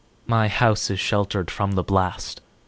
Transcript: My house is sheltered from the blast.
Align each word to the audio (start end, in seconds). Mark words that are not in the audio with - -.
My 0.25 0.47
house 0.47 0.89
is 0.89 0.99
sheltered 0.99 1.51
from 1.51 1.73
the 1.73 1.83
blast. 1.83 2.41